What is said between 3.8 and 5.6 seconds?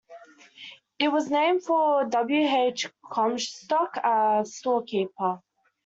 a storekeeper.